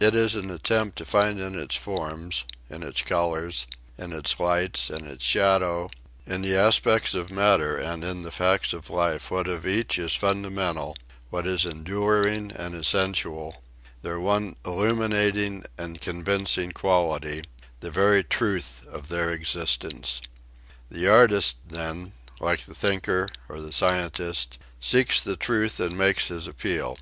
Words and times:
It 0.00 0.16
is 0.16 0.34
an 0.34 0.50
attempt 0.50 0.98
to 0.98 1.04
find 1.04 1.38
in 1.38 1.56
its 1.56 1.76
forms, 1.76 2.44
in 2.68 2.82
its 2.82 3.02
colours, 3.02 3.68
in 3.96 4.12
its 4.12 4.40
light, 4.40 4.90
in 4.90 5.06
its 5.06 5.24
shadows, 5.24 5.90
in 6.26 6.42
the 6.42 6.56
aspects 6.56 7.14
of 7.14 7.30
matter 7.30 7.76
and 7.76 8.02
in 8.02 8.22
the 8.22 8.32
facts 8.32 8.72
of 8.72 8.90
life 8.90 9.30
what 9.30 9.46
of 9.46 9.64
each 9.64 9.96
is 9.96 10.12
fundamental, 10.12 10.96
what 11.30 11.46
is 11.46 11.64
enduring 11.64 12.50
and 12.50 12.74
essential 12.74 13.62
their 14.02 14.18
one 14.18 14.56
illuminating 14.66 15.62
and 15.78 16.00
convincing 16.00 16.72
quality 16.72 17.44
the 17.78 17.92
very 17.92 18.24
truth 18.24 18.84
of 18.88 19.08
their 19.08 19.30
existence. 19.30 20.20
The 20.90 21.06
artist, 21.06 21.58
then, 21.68 22.10
like 22.40 22.62
the 22.62 22.74
thinker 22.74 23.28
or 23.48 23.60
the 23.60 23.72
scientist, 23.72 24.58
seeks 24.80 25.20
the 25.20 25.36
truth 25.36 25.78
and 25.78 25.96
makes 25.96 26.26
his 26.26 26.48
appeal. 26.48 26.98